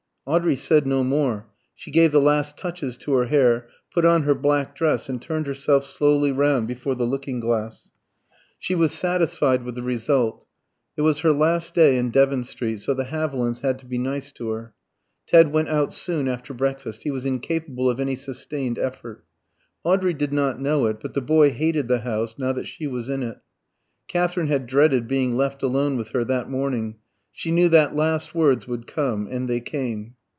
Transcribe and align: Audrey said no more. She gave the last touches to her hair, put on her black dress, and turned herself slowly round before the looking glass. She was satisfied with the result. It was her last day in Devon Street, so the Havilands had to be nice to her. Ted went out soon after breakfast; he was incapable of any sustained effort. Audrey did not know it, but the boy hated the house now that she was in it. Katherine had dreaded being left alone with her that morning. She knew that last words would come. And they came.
Audrey 0.27 0.55
said 0.55 0.85
no 0.85 1.03
more. 1.03 1.47
She 1.73 1.89
gave 1.89 2.11
the 2.11 2.21
last 2.21 2.55
touches 2.55 2.95
to 2.97 3.11
her 3.13 3.25
hair, 3.25 3.67
put 3.91 4.05
on 4.05 4.21
her 4.21 4.35
black 4.35 4.75
dress, 4.75 5.09
and 5.09 5.19
turned 5.19 5.47
herself 5.47 5.83
slowly 5.83 6.31
round 6.31 6.67
before 6.67 6.93
the 6.93 7.07
looking 7.07 7.39
glass. 7.39 7.87
She 8.59 8.75
was 8.75 8.91
satisfied 8.93 9.63
with 9.63 9.73
the 9.73 9.81
result. 9.81 10.45
It 10.95 11.01
was 11.01 11.19
her 11.19 11.33
last 11.33 11.73
day 11.73 11.97
in 11.97 12.11
Devon 12.11 12.43
Street, 12.43 12.77
so 12.81 12.93
the 12.93 13.05
Havilands 13.05 13.61
had 13.61 13.79
to 13.79 13.87
be 13.87 13.97
nice 13.97 14.31
to 14.33 14.51
her. 14.51 14.75
Ted 15.25 15.51
went 15.51 15.69
out 15.69 15.91
soon 15.91 16.27
after 16.27 16.53
breakfast; 16.53 17.01
he 17.01 17.09
was 17.11 17.25
incapable 17.25 17.89
of 17.89 17.99
any 17.99 18.15
sustained 18.15 18.77
effort. 18.77 19.25
Audrey 19.83 20.13
did 20.13 20.31
not 20.31 20.61
know 20.61 20.85
it, 20.85 20.99
but 21.01 21.15
the 21.15 21.21
boy 21.21 21.49
hated 21.49 21.87
the 21.87 22.01
house 22.01 22.35
now 22.37 22.53
that 22.53 22.67
she 22.67 22.85
was 22.85 23.09
in 23.09 23.23
it. 23.23 23.39
Katherine 24.07 24.47
had 24.47 24.67
dreaded 24.67 25.07
being 25.07 25.35
left 25.35 25.63
alone 25.63 25.97
with 25.97 26.09
her 26.09 26.23
that 26.23 26.47
morning. 26.49 26.97
She 27.33 27.49
knew 27.49 27.69
that 27.69 27.95
last 27.95 28.35
words 28.35 28.67
would 28.67 28.87
come. 28.87 29.27
And 29.31 29.47
they 29.47 29.61
came. 29.61 30.15